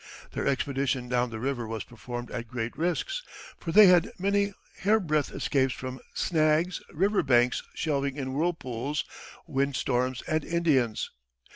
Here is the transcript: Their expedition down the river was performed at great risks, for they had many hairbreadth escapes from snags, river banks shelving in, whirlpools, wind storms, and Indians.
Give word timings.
Their 0.31 0.47
expedition 0.47 1.09
down 1.09 1.29
the 1.29 1.39
river 1.39 1.67
was 1.67 1.83
performed 1.83 2.31
at 2.31 2.47
great 2.47 2.75
risks, 2.75 3.21
for 3.59 3.71
they 3.71 3.85
had 3.85 4.11
many 4.17 4.51
hairbreadth 4.79 5.31
escapes 5.31 5.75
from 5.75 5.99
snags, 6.15 6.81
river 6.91 7.21
banks 7.21 7.61
shelving 7.75 8.15
in, 8.15 8.33
whirlpools, 8.33 9.05
wind 9.45 9.75
storms, 9.75 10.23
and 10.23 10.43
Indians. 10.43 11.11